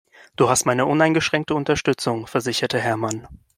Du 0.35 0.49
hast 0.49 0.65
meine 0.65 0.87
uneingeschränkte 0.87 1.53
Unterstützung, 1.53 2.25
versicherte 2.25 2.79
Hermann. 2.79 3.27